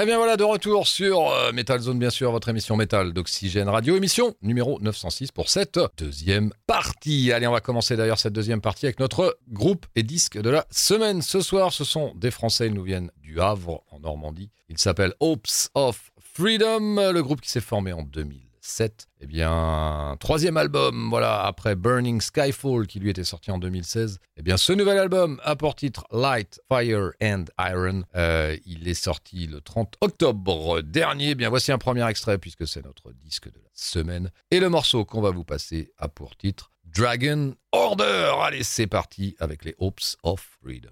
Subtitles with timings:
[0.00, 3.68] Eh bien voilà, de retour sur euh, Metal Zone, bien sûr, votre émission Metal d'Oxygène
[3.68, 7.32] Radio, émission numéro 906 pour cette deuxième partie.
[7.32, 10.66] Allez, on va commencer d'ailleurs cette deuxième partie avec notre groupe et disque de la
[10.70, 11.20] semaine.
[11.20, 14.50] Ce soir, ce sont des Français, ils nous viennent du Havre, en Normandie.
[14.68, 18.47] Ils s'appellent Hopes of Freedom, le groupe qui s'est formé en 2000.
[18.68, 19.08] 7.
[19.20, 24.18] Eh bien, troisième album, voilà, après Burning Skyfall qui lui était sorti en 2016.
[24.36, 28.04] Eh bien, ce nouvel album a pour titre Light, Fire and Iron.
[28.14, 31.34] Euh, il est sorti le 30 octobre dernier.
[31.34, 34.30] Bien, voici un premier extrait puisque c'est notre disque de la semaine.
[34.50, 38.32] Et le morceau qu'on va vous passer a pour titre Dragon Order.
[38.42, 40.90] Allez, c'est parti avec les Hopes of Freedom.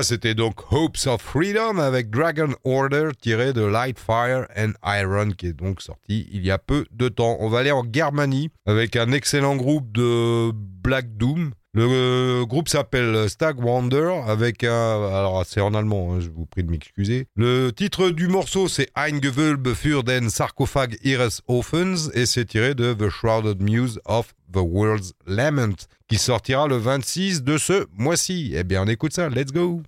[0.00, 5.48] C'était donc Hopes of Freedom avec Dragon Order tiré de Light Fire and Iron qui
[5.48, 7.36] est donc sorti il y a peu de temps.
[7.40, 12.68] On va aller en Germanie avec un excellent groupe de Black Doom le euh, groupe
[12.68, 15.06] s'appelle Stag Wander avec un.
[15.06, 17.28] Alors, c'est en allemand, hein, je vous prie de m'excuser.
[17.34, 22.74] Le titre du morceau, c'est Ein Gewölbe für den Sarkophag ihres Ofens et c'est tiré
[22.74, 28.52] de The Shrouded Muse of the World's Lament qui sortira le 26 de ce mois-ci.
[28.54, 29.82] Eh bien, on écoute ça, let's go!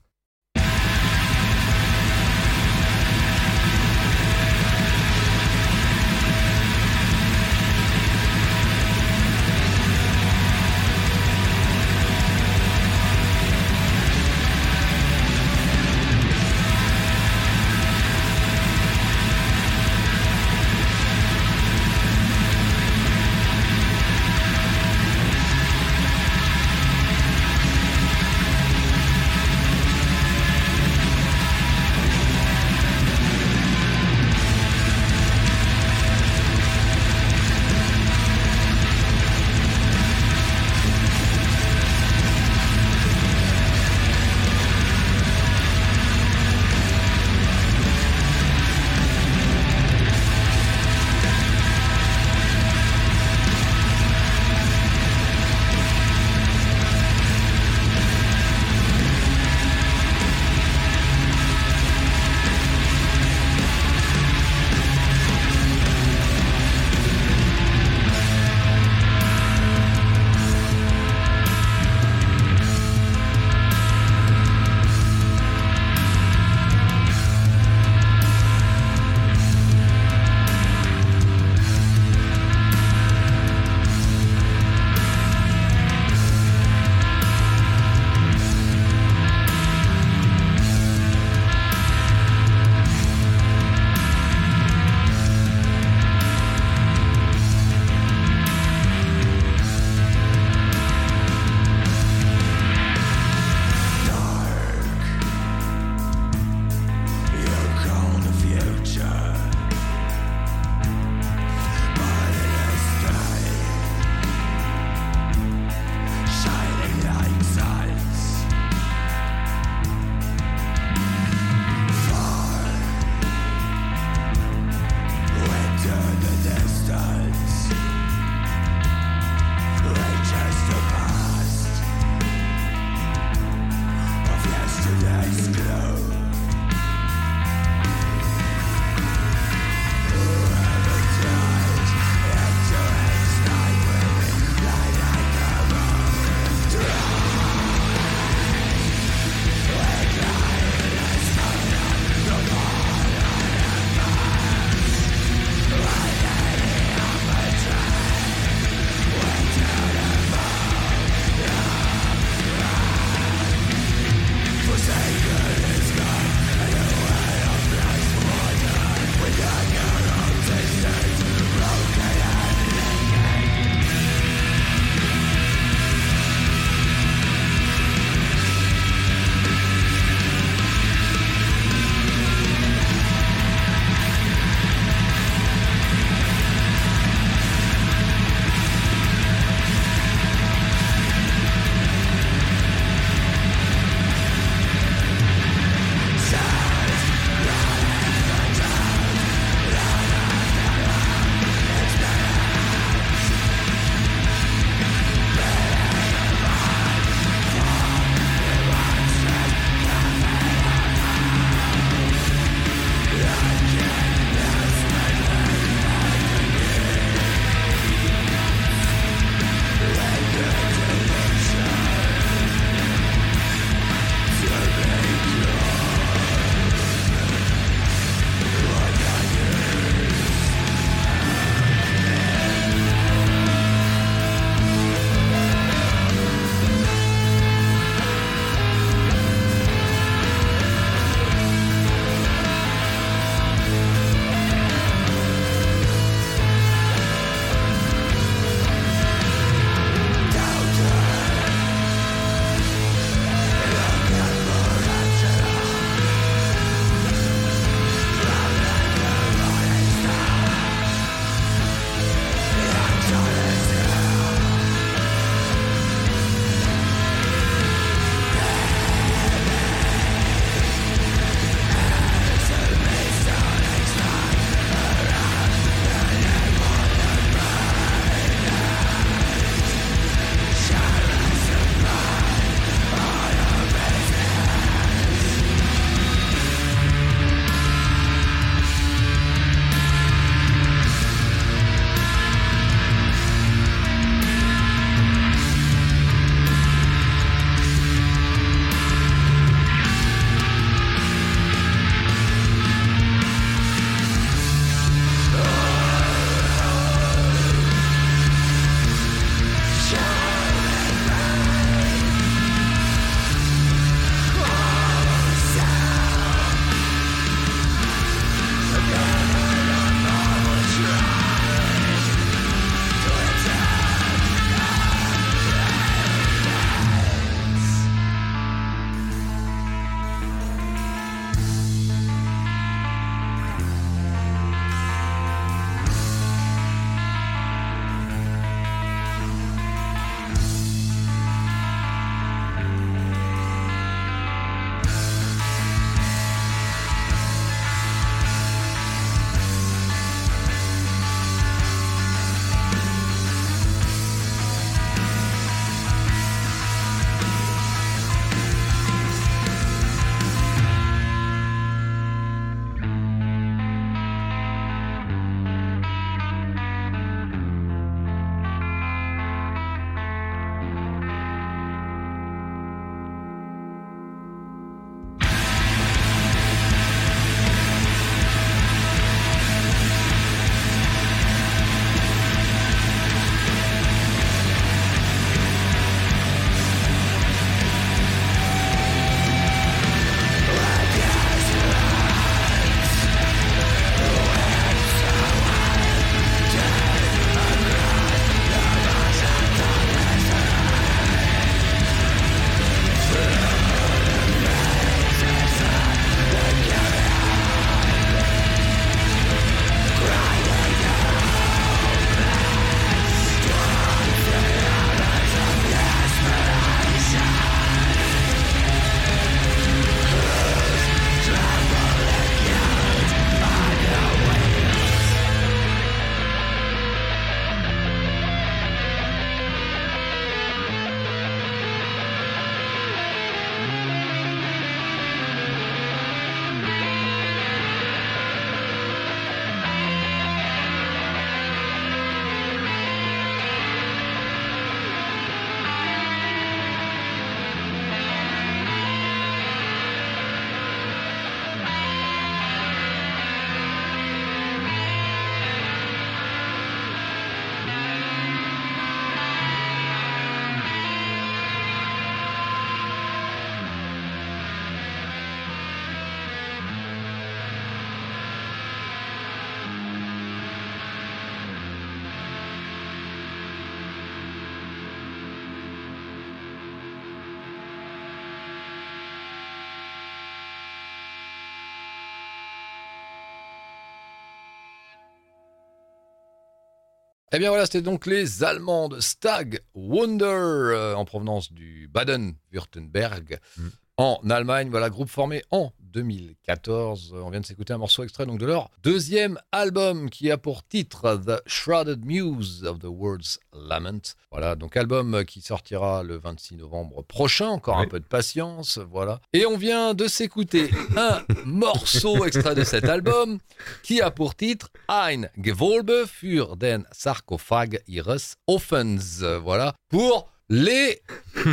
[487.35, 493.41] Eh bien voilà, c'était donc les Allemands de Stag Wonder euh, en provenance du Baden-Württemberg.
[493.57, 493.63] Mm.
[493.97, 497.15] En Allemagne, voilà, groupe formé en 2014.
[497.23, 500.67] On vient de s'écouter un morceau extrait donc de leur deuxième album qui a pour
[500.67, 504.17] titre The Shrouded Muse of the World's Lament.
[504.33, 507.49] Voilà, donc album qui sortira le 26 novembre prochain.
[507.49, 509.21] Encore un peu de patience, voilà.
[509.33, 513.39] Et on vient de s'écouter un morceau extrait de cet album
[513.85, 519.23] qui a pour titre Ein Gewölbe für den Sarkophag ihres Offens.
[519.41, 521.01] Voilà, pour les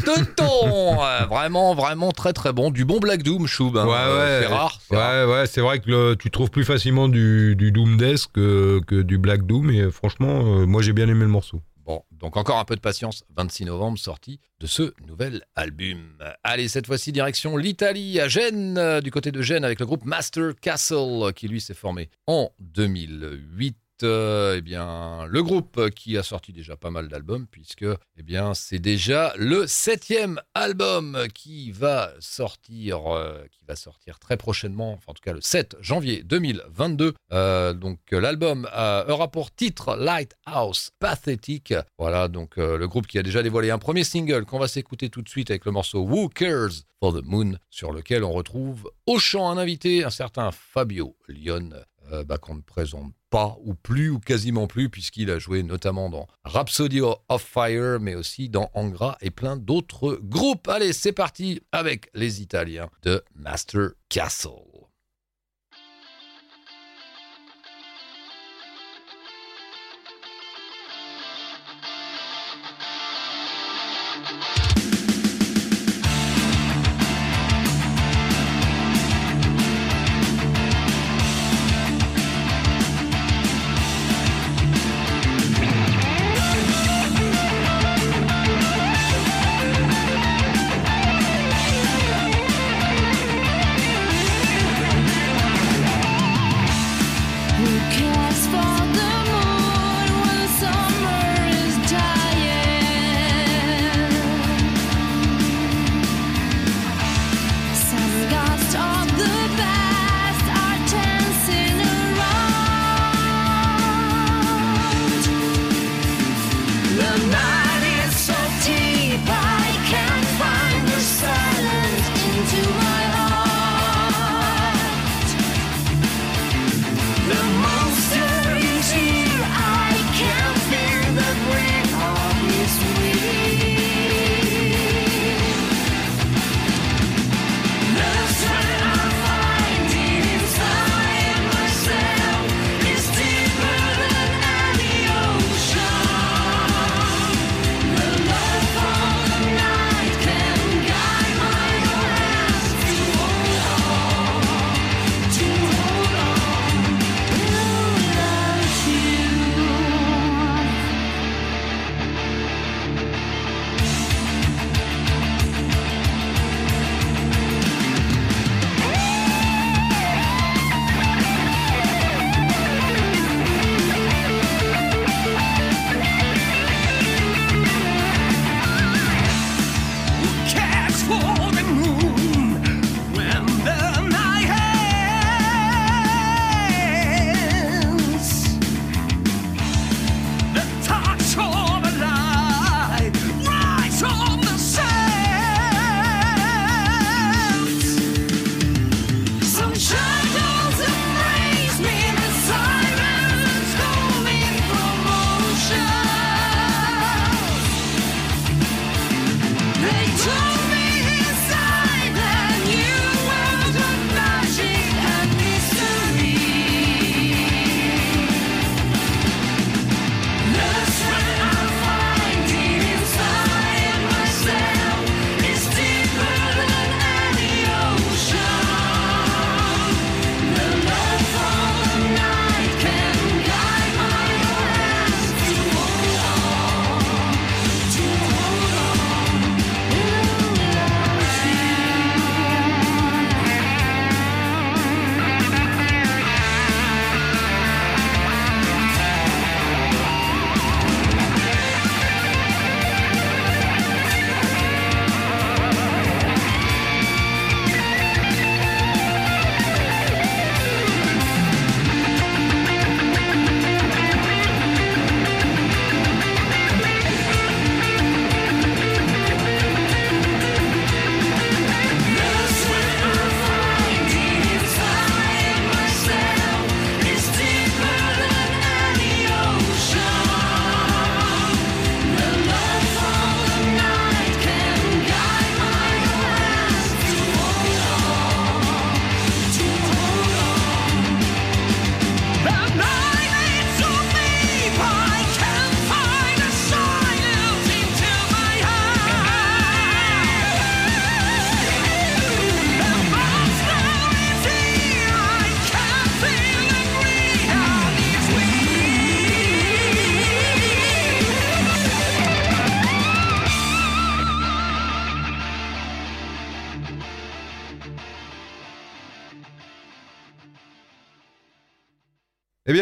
[0.05, 0.99] teutons.
[1.01, 2.69] Euh, vraiment, vraiment très très bon.
[2.71, 3.75] Du bon Black Doom, Choub.
[3.77, 3.85] hein.
[3.87, 4.45] Ouais, Euh, ouais.
[4.47, 4.79] C'est rare.
[4.91, 8.79] Ouais, ouais, c'est vrai que le- tu trouves plus facilement du, du Doom Death que,
[8.85, 11.61] que du Black Doom, et franchement, euh, moi j'ai bien aimé le morceau.
[11.85, 13.23] Bon, donc encore un peu de patience.
[13.35, 15.97] 26 novembre, sortie de ce nouvel album.
[16.43, 20.51] Allez, cette fois-ci, direction l'Italie, à Gênes, du côté de Gênes, avec le groupe Master
[20.61, 23.75] Castle, qui lui s'est formé en 2008.
[24.03, 27.85] Euh, eh bien, le groupe qui a sorti déjà pas mal d'albums, puisque
[28.17, 34.37] eh bien, c'est déjà le septième album qui va sortir, euh, qui va sortir très
[34.37, 37.13] prochainement, enfin, en tout cas le 7 janvier 2022.
[37.31, 38.67] Euh, donc l'album
[39.07, 41.73] aura pour titre Lighthouse Pathetic.
[41.97, 45.21] Voilà, donc le groupe qui a déjà dévoilé un premier single qu'on va s'écouter tout
[45.21, 49.17] de suite avec le morceau Who Cares for the Moon, sur lequel on retrouve au
[49.17, 51.71] chant un invité, un certain Fabio Lyon,
[52.11, 56.09] euh, bah, qu'on ne présente pas ou plus ou quasiment plus puisqu'il a joué notamment
[56.09, 60.67] dans Rhapsody of Fire mais aussi dans Angra et plein d'autres groupes.
[60.67, 64.70] Allez, c'est parti avec les Italiens de Master Castle.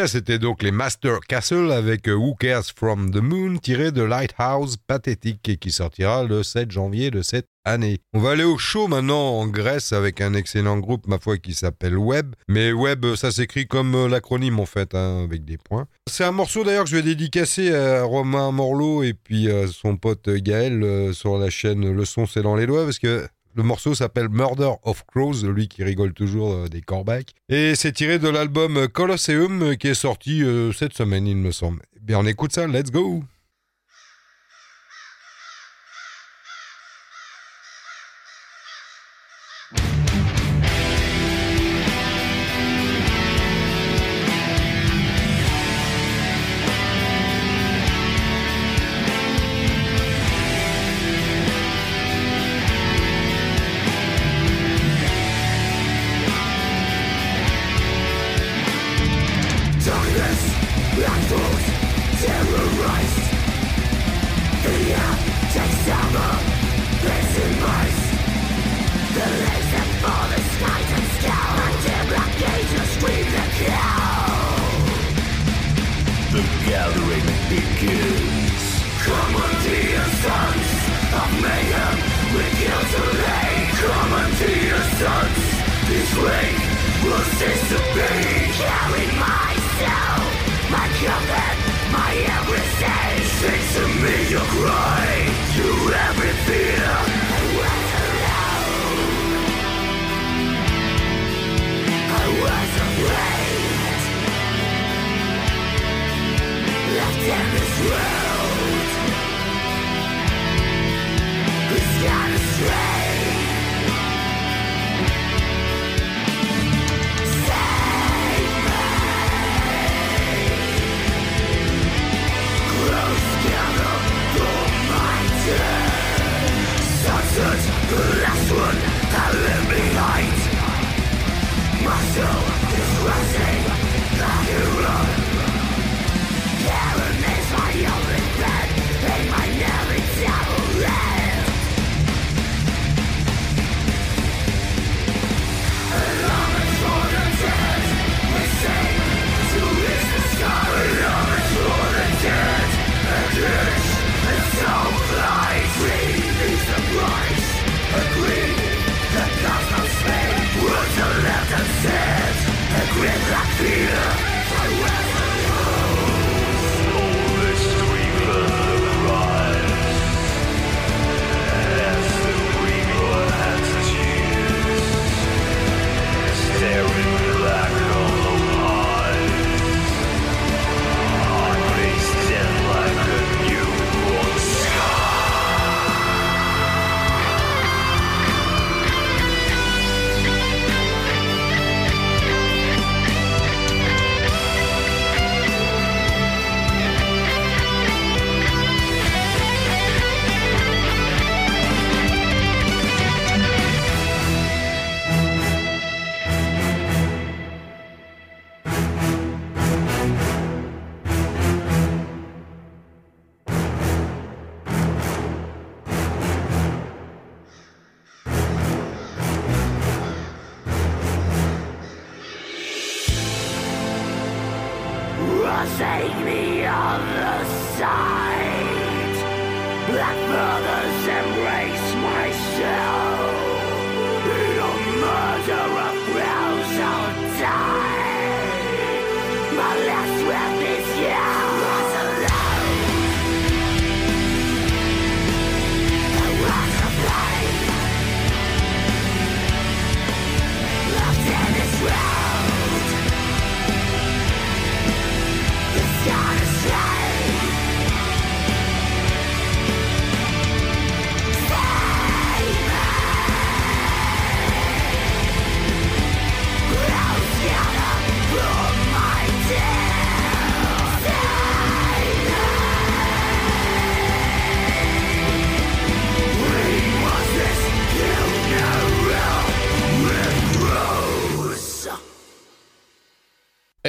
[0.08, 4.78] C'était donc les Master Castle avec euh, Who Cares from the Moon, tiré de Lighthouse
[4.78, 8.00] Pathétique, qui sortira le 7 janvier de cette année.
[8.14, 11.54] On va aller au show maintenant en Grèce avec un excellent groupe, ma foi, qui
[11.54, 12.36] s'appelle Web.
[12.48, 15.88] Mais Web, ça s'écrit comme euh, l'acronyme en fait, hein, avec des points.
[16.10, 19.98] C'est un morceau d'ailleurs que je vais dédicacer à Romain Morlot et puis à son
[19.98, 23.64] pote Gaël euh, sur la chaîne Le Son c'est dans les doigts, parce que le
[23.64, 27.34] morceau s'appelle Murder of Crows, lui qui rigole toujours euh, des corbacs.
[27.50, 31.52] Et c'est tiré de l'album Colosseum euh, qui est sorti euh, cette semaine, il me
[31.52, 31.82] semble.
[31.96, 33.24] Eh bien, on écoute ça, let's go!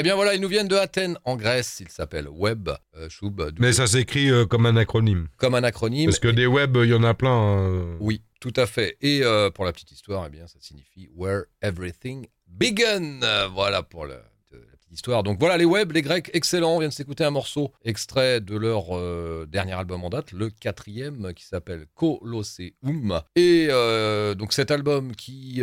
[0.01, 1.77] Eh bien voilà, ils nous viennent de Athènes, en Grèce.
[1.81, 2.71] Ils s'appellent Web.
[2.97, 3.09] Euh,
[3.59, 5.29] Mais ça s'écrit euh, comme un acronyme.
[5.37, 6.07] Comme un acronyme.
[6.09, 7.31] Parce que des web, il y en a plein.
[7.31, 7.97] Hein.
[8.01, 8.97] Oui, tout à fait.
[9.03, 13.21] Et euh, pour la petite histoire, eh bien, ça signifie Where Everything Began.
[13.53, 14.15] Voilà pour le,
[14.49, 15.23] petite histoire.
[15.23, 16.77] Donc voilà, les web, les grecs, excellents.
[16.77, 20.49] On vient de s'écouter un morceau extrait de leur euh, dernier album en date, le
[20.49, 23.21] quatrième, qui s'appelle Colosseum.
[23.37, 25.61] Et euh, donc cet album qui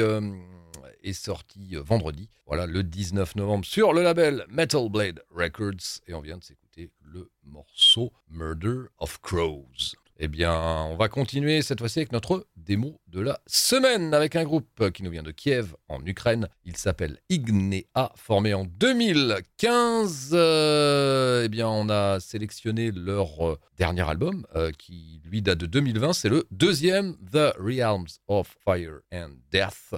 [1.08, 6.02] est sorti vendredi, voilà, le 19 novembre, sur le label Metal Blade Records.
[6.08, 9.96] Et on vient de s'écouter le morceau Murder of Crows.
[10.20, 10.56] Eh bien,
[10.90, 15.04] on va continuer cette fois-ci avec notre démo de la semaine avec un groupe qui
[15.04, 16.50] nous vient de Kiev en Ukraine.
[16.66, 20.32] Il s'appelle Ignea, formé en 2015.
[20.34, 25.68] Euh, eh bien, on a sélectionné leur euh, dernier album euh, qui lui date de
[25.68, 26.14] 2020.
[26.14, 29.94] C'est le deuxième, The Realms of Fire and Death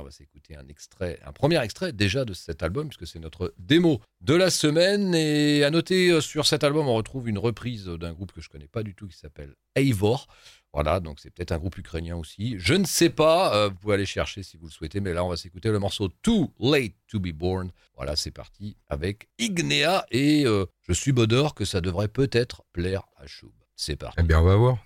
[0.00, 3.54] on va s'écouter un extrait, un premier extrait déjà de cet album, puisque c'est notre
[3.58, 5.14] démo de la semaine.
[5.14, 8.48] Et à noter euh, sur cet album, on retrouve une reprise d'un groupe que je
[8.48, 10.26] connais pas du tout qui s'appelle Eivor.
[10.74, 12.56] Voilà, donc c'est peut-être un groupe ukrainien aussi.
[12.58, 15.24] Je ne sais pas, euh, vous pouvez aller chercher si vous le souhaitez, mais là
[15.24, 17.70] on va s'écouter le morceau Too Late to Be Born.
[17.94, 23.04] Voilà, c'est parti avec Ignea et euh, je suis Bodor que ça devrait peut-être plaire
[23.16, 23.52] à Choub.
[23.76, 24.16] C'est parti.
[24.18, 24.78] Eh bien, on va voir.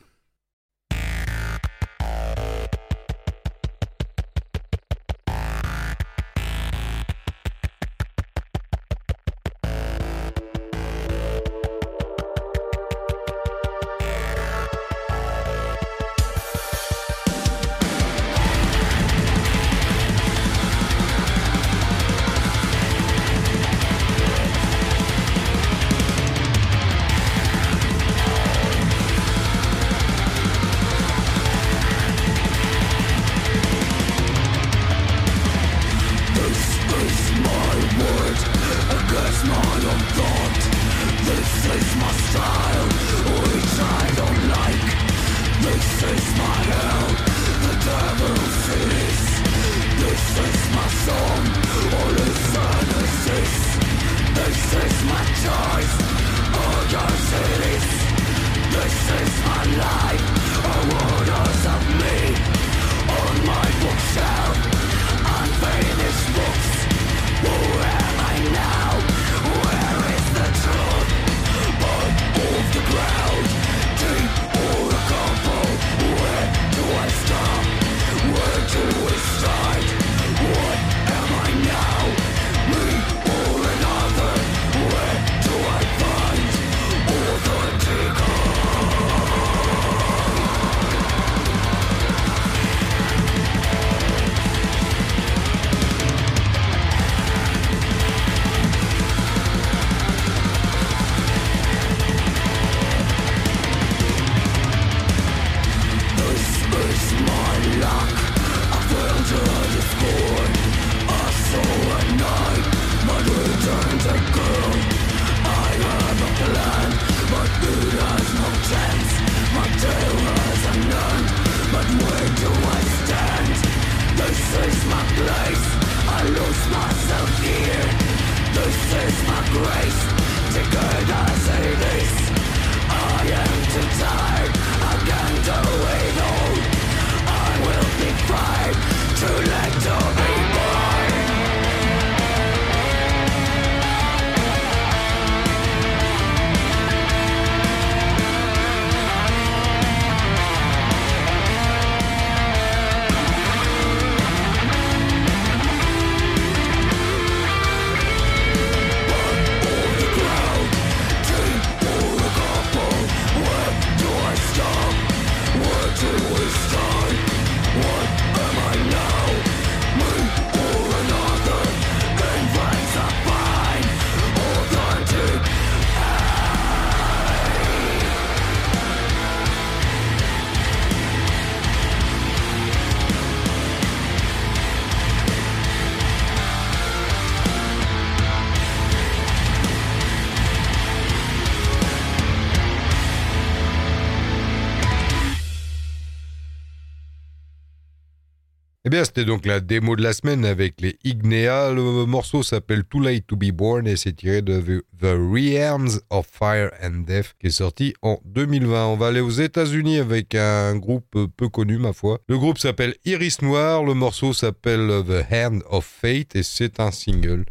[198.89, 201.75] Eh bien, c'était donc la démo de la semaine avec les Ignea.
[201.75, 206.27] Le morceau s'appelle Too Late to Be Born et c'est tiré de The Realms of
[206.27, 208.87] Fire and Death qui est sorti en 2020.
[208.87, 212.21] On va aller aux États-Unis avec un groupe peu connu, ma foi.
[212.31, 213.85] Le groupe s'appelle Iris Noir.
[213.85, 217.45] Le morceau s'appelle The Hand of Fate et c'est un single.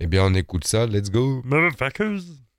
[0.00, 0.88] Eh bien, on écoute ça.
[0.88, 2.49] Let's go, motherfuckers!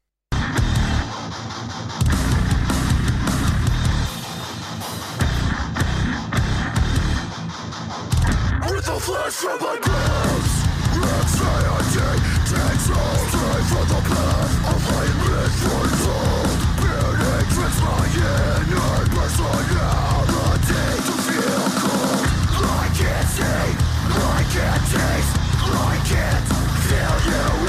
[9.01, 10.53] flesh from my bones,
[10.93, 13.31] Anxiety takes hold.
[13.33, 19.89] day for the path Of my misfortune Burning drips my inner personality
[21.07, 22.25] To feel cold.
[22.61, 23.69] I can't see,
[24.11, 25.33] I can't taste
[25.63, 26.45] I can't
[26.85, 27.60] feel you.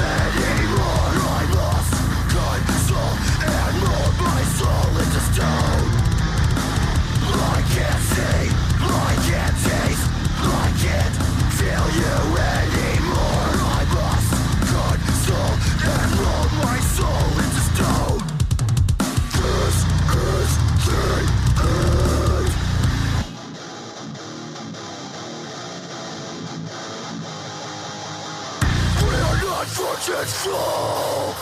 [29.93, 31.35] Watch it fall.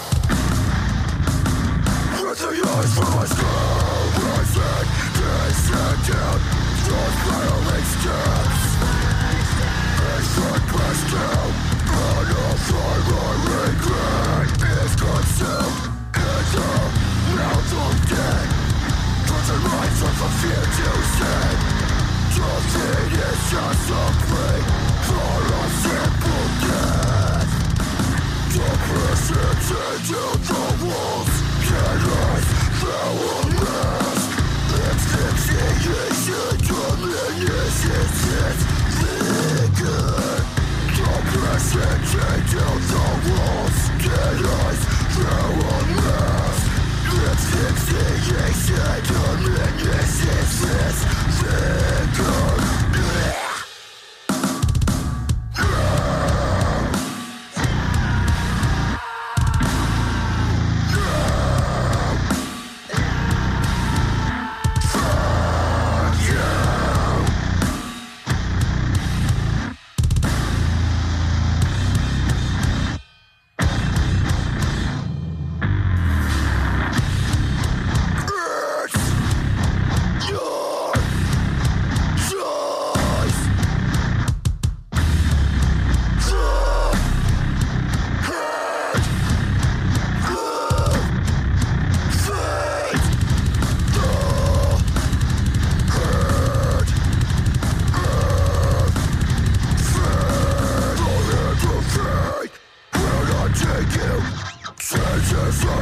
[2.21, 3.90] With the eyes from my skull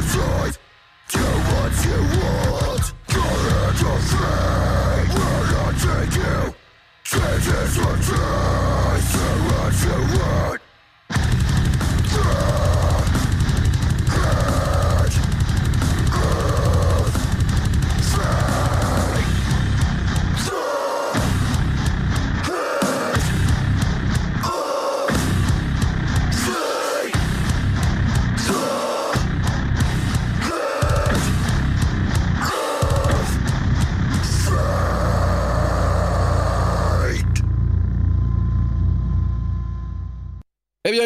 [0.00, 0.59] bien,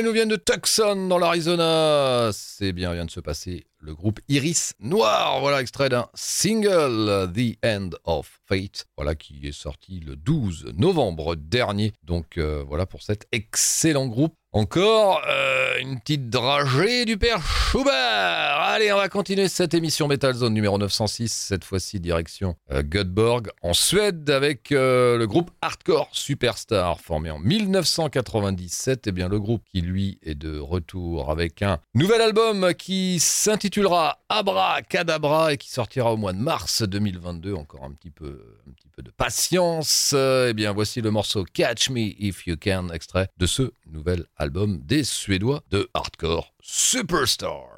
[0.04, 2.30] nous viennent de Tucson, dans l'Arizona.
[2.56, 5.40] C'est bien, vient de se passer le groupe Iris Noir.
[5.40, 8.86] Voilà, extrait d'un single, The End of Fate.
[8.96, 11.94] Voilà, qui est sorti le 12 novembre dernier.
[12.04, 14.36] Donc, euh, voilà pour cet excellent groupe.
[14.54, 18.60] Encore euh, une petite dragée du père Schubert.
[18.60, 23.50] Allez, on va continuer cette émission Metal Zone numéro 906, cette fois-ci direction euh, Göteborg
[23.62, 29.08] en Suède avec euh, le groupe Hardcore Superstar formé en 1997.
[29.08, 32.43] Et eh bien le groupe qui lui est de retour avec un nouvel album
[32.76, 37.54] qui s'intitulera Abra Cadabra et qui sortira au mois de mars 2022.
[37.54, 40.14] Encore un petit peu, un petit peu de patience.
[40.14, 44.80] Eh bien voici le morceau Catch Me If You Can, extrait de ce nouvel album
[44.84, 47.73] des Suédois de hardcore Superstar.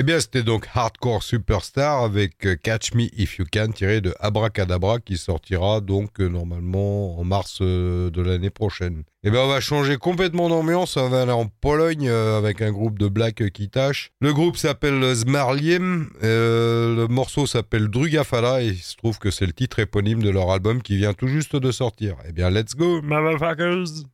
[0.00, 4.14] Eh bien, c'était donc Hardcore Superstar avec euh, Catch Me If You Can tiré de
[4.18, 9.02] Abracadabra qui sortira donc euh, normalement en mars euh, de l'année prochaine.
[9.24, 10.96] Eh bien, on va changer complètement d'ambiance.
[10.96, 14.10] On va aller en Pologne avec un groupe de black qui tâche.
[14.22, 16.08] Le groupe s'appelle Zmarliem.
[16.22, 20.50] le morceau s'appelle Drugafala et il se trouve que c'est le titre éponyme de leur
[20.50, 22.16] album qui vient tout juste de sortir.
[22.26, 24.06] Eh bien, let's go, motherfuckers!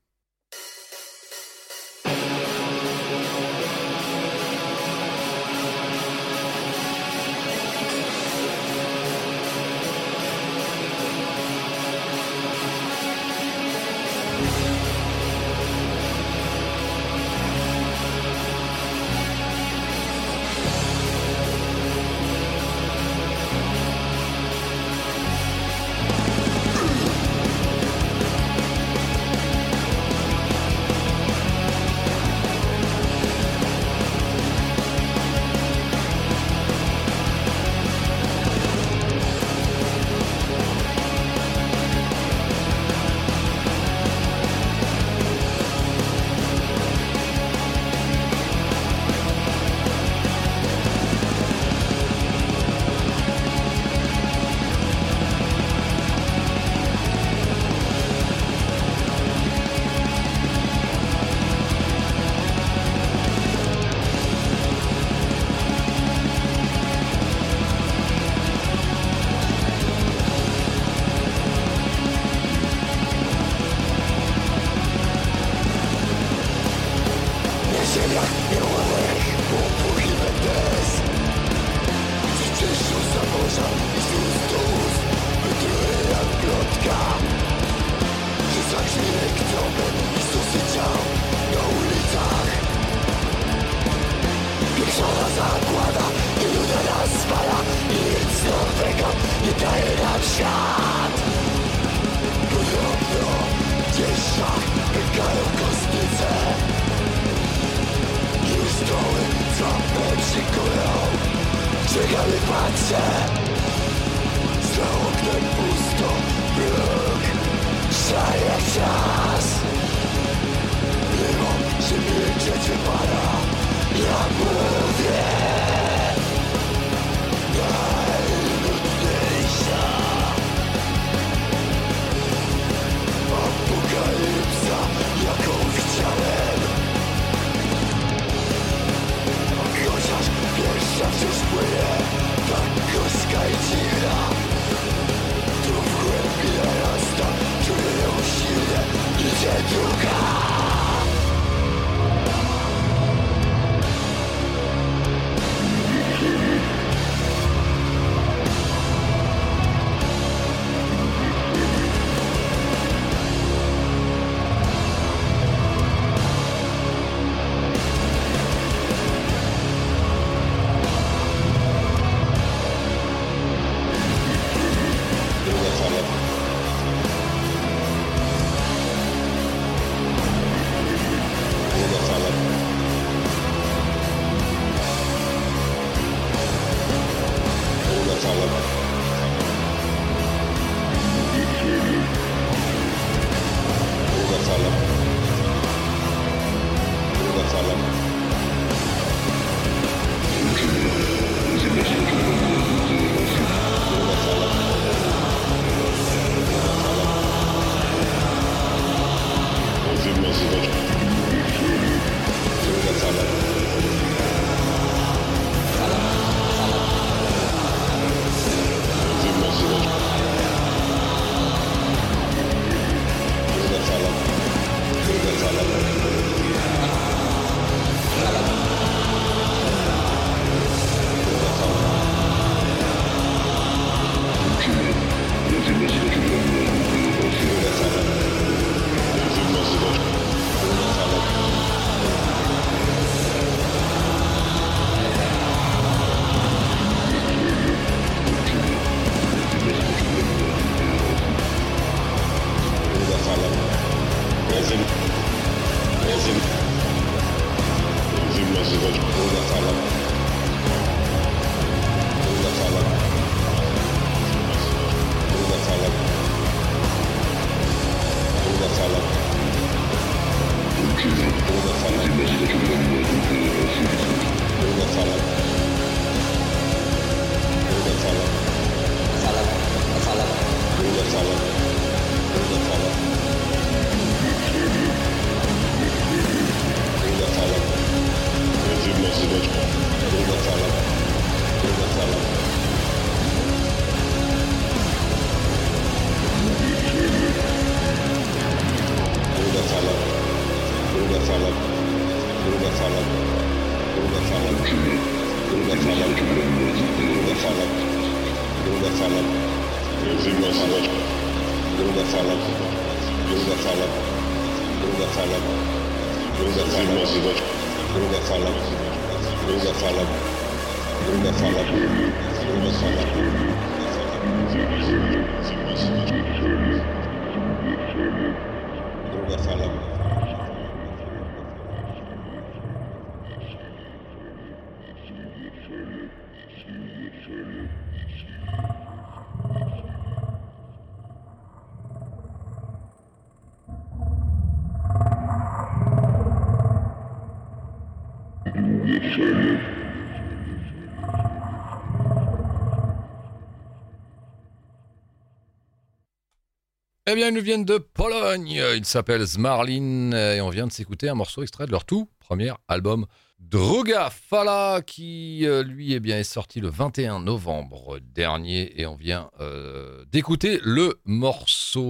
[357.09, 358.61] Eh bien, ils nous viennent de Pologne.
[358.75, 362.51] Ils s'appellent Zmarlin et on vient de s'écouter un morceau extrait de leur tout premier
[362.67, 363.07] album
[363.49, 368.97] Droga Fala qui euh, lui eh bien, est sorti le 21 novembre dernier et on
[368.97, 371.85] vient euh, d'écouter le morceau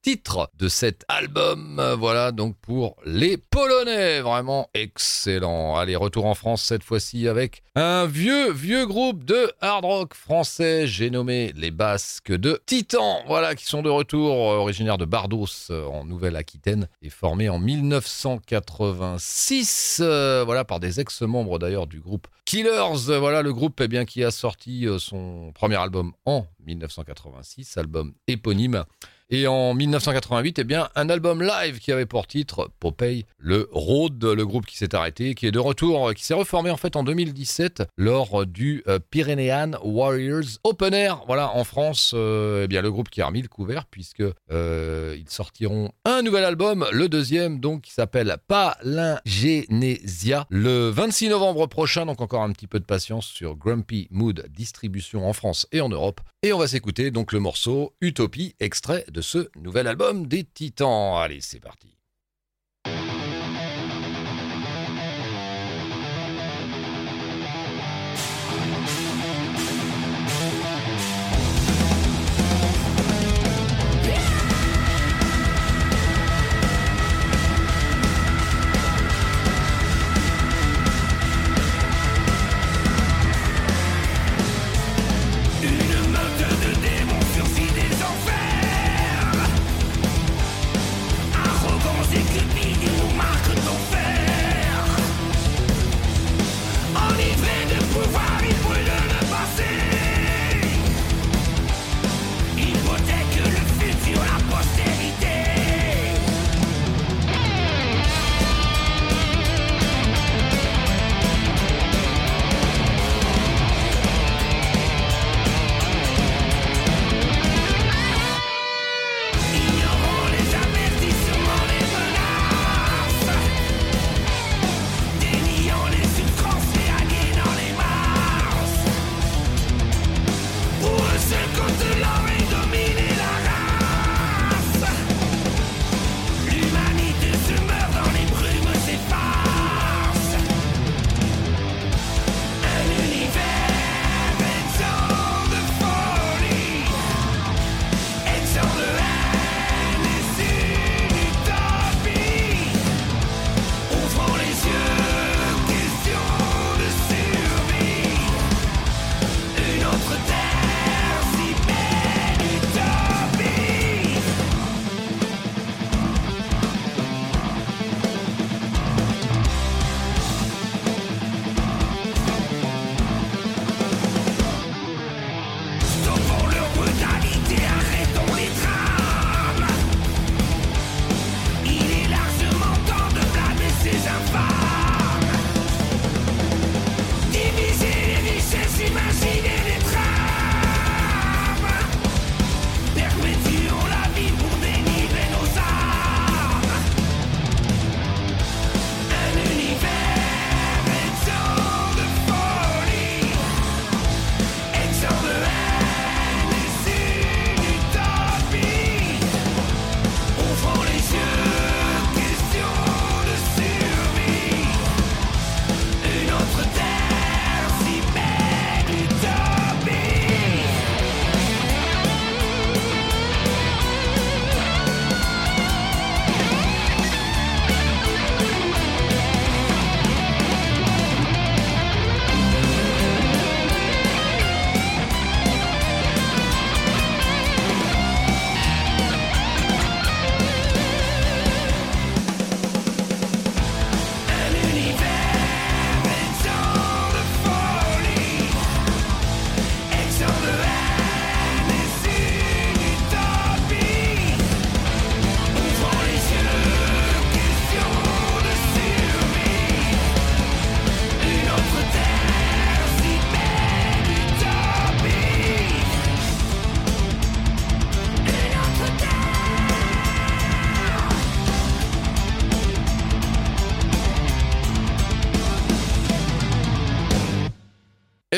[0.00, 1.94] titre de cet album.
[1.98, 5.76] Voilà donc pour les Polonais, vraiment excellent.
[5.76, 10.86] Allez, retour en France cette fois-ci avec un vieux, vieux groupe de hard rock français,
[10.86, 15.70] j'ai nommé les Basques de Titan, voilà, qui sont de retour, euh, originaires de Bardos
[15.70, 19.97] en Nouvelle-Aquitaine et formés en 1986.
[20.00, 23.18] Euh, voilà, par des ex-membres d'ailleurs du groupe Killers.
[23.18, 28.84] Voilà, le groupe eh qui a sorti euh, son premier album en 1986, album éponyme.
[29.30, 34.24] Et en 1988, eh bien, un album live qui avait pour titre Popeye, le Road,
[34.24, 37.02] le groupe qui s'est arrêté, qui est de retour, qui s'est reformé en fait en
[37.02, 41.24] 2017 lors du euh, Pyrenean Warriors Open Air.
[41.26, 45.14] Voilà, en France, euh, eh bien, le groupe qui a remis le couvert puisque euh,
[45.18, 52.06] ils sortiront un nouvel album, le deuxième donc qui s'appelle Palingenesia, le 26 novembre prochain.
[52.06, 55.90] Donc encore un petit peu de patience sur Grumpy Mood Distribution en France et en
[55.90, 56.22] Europe.
[56.42, 61.16] Et on va s'écouter donc le morceau Utopie, extrait de ce nouvel album des Titans.
[61.16, 61.97] Allez, c'est parti.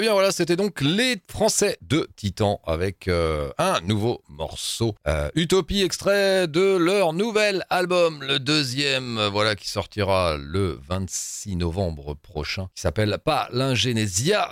[0.00, 4.94] Eh bien voilà, c'était donc les Français de Titan avec euh, un nouveau morceau.
[5.06, 11.56] Euh, Utopie, extrait de leur nouvel album, le deuxième, euh, voilà, qui sortira le 26
[11.56, 14.48] novembre prochain, qui s'appelle Pas l'Ingénésia,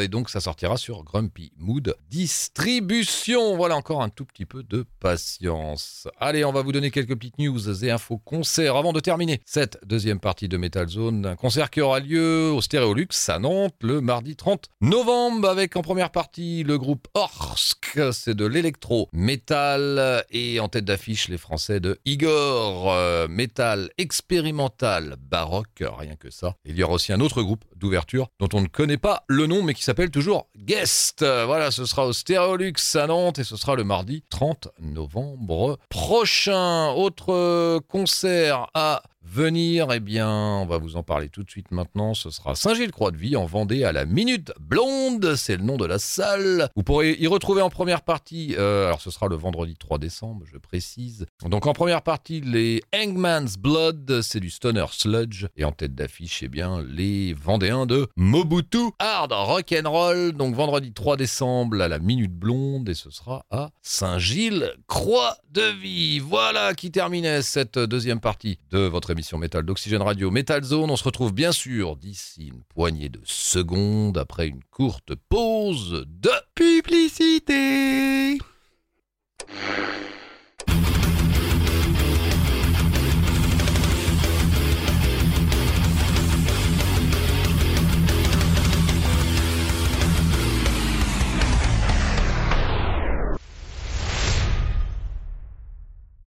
[0.00, 3.56] et donc ça sortira sur Grumpy Mood Distribution.
[3.56, 6.06] Voilà encore un tout petit peu de patience.
[6.20, 9.78] Allez, on va vous donner quelques petites news et infos concerts avant de terminer cette
[9.84, 11.26] deuxième partie de Metal Zone.
[11.26, 15.82] Un concert qui aura lieu au Stéréolux à Nantes le mardi 30 novembre avec en
[15.82, 21.80] première partie le groupe Orsk, c'est de l'électro métal et en tête d'affiche les Français
[21.80, 26.54] de Igor, euh, métal expérimental baroque, rien que ça.
[26.66, 29.62] Il y aura aussi un autre groupe d'ouverture dont on ne connaît pas le nom
[29.62, 31.22] mais qui s'appelle toujours Guest.
[31.22, 36.92] Voilà, ce sera au Stéréolux à Nantes et ce sera le mardi 30 novembre prochain.
[36.92, 42.14] Autre concert à venir, eh bien, on va vous en parler tout de suite maintenant.
[42.14, 45.34] Ce sera Saint-Gilles-Croix-de-Vie en Vendée à la Minute Blonde.
[45.36, 46.68] C'est le nom de la salle.
[46.76, 50.44] Vous pourrez y retrouver en première partie, euh, alors ce sera le vendredi 3 décembre,
[50.50, 51.26] je précise.
[51.46, 55.46] Donc en première partie, les Hangman's Blood, c'est du stoner sludge.
[55.56, 60.32] Et en tête d'affiche, eh bien, les Vendéens de Mobutu Hard Rock and Roll.
[60.32, 66.18] Donc vendredi 3 décembre à la Minute Blonde et ce sera à Saint-Gilles-Croix-de-Vie.
[66.18, 70.90] Voilà qui terminait cette deuxième partie de votre émission Métal d'Oxygène Radio Metal Zone.
[70.90, 76.30] On se retrouve bien sûr d'ici une poignée de secondes après une courte pause de
[76.54, 78.38] publicité.